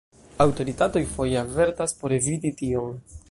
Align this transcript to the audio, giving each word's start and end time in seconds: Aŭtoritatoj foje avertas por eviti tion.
Aŭtoritatoj 0.45 1.03
foje 1.11 1.39
avertas 1.43 1.95
por 2.01 2.17
eviti 2.21 2.55
tion. 2.63 2.99